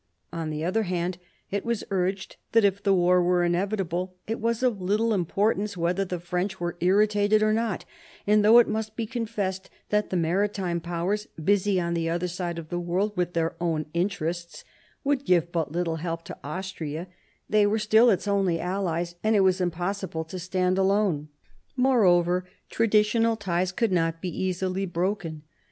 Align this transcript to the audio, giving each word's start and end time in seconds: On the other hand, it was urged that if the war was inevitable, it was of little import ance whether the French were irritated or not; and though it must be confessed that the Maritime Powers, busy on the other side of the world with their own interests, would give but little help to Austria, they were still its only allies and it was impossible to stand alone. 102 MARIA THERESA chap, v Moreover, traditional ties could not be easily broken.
On 0.33 0.49
the 0.49 0.63
other 0.63 0.81
hand, 0.89 1.19
it 1.51 1.63
was 1.63 1.83
urged 1.91 2.37
that 2.53 2.65
if 2.65 2.81
the 2.81 2.91
war 2.91 3.21
was 3.21 3.45
inevitable, 3.45 4.15
it 4.25 4.39
was 4.39 4.63
of 4.63 4.81
little 4.81 5.13
import 5.13 5.57
ance 5.57 5.77
whether 5.77 6.03
the 6.03 6.19
French 6.19 6.59
were 6.59 6.75
irritated 6.79 7.43
or 7.43 7.53
not; 7.53 7.85
and 8.25 8.43
though 8.43 8.57
it 8.57 8.67
must 8.67 8.95
be 8.95 9.05
confessed 9.05 9.69
that 9.89 10.09
the 10.09 10.17
Maritime 10.17 10.79
Powers, 10.81 11.27
busy 11.43 11.79
on 11.79 11.93
the 11.93 12.09
other 12.09 12.27
side 12.27 12.57
of 12.57 12.69
the 12.69 12.79
world 12.79 13.15
with 13.15 13.33
their 13.33 13.55
own 13.61 13.85
interests, 13.93 14.63
would 15.03 15.23
give 15.23 15.51
but 15.51 15.71
little 15.71 15.97
help 15.97 16.23
to 16.23 16.37
Austria, 16.43 17.05
they 17.47 17.67
were 17.67 17.77
still 17.77 18.09
its 18.09 18.27
only 18.27 18.59
allies 18.59 19.13
and 19.23 19.35
it 19.35 19.41
was 19.41 19.61
impossible 19.61 20.23
to 20.23 20.39
stand 20.39 20.79
alone. 20.79 21.27
102 21.75 21.75
MARIA 21.75 21.75
THERESA 21.75 21.75
chap, 21.75 21.75
v 21.75 21.81
Moreover, 21.83 22.49
traditional 22.71 23.35
ties 23.35 23.71
could 23.71 23.91
not 23.91 24.19
be 24.19 24.35
easily 24.35 24.87
broken. 24.87 25.43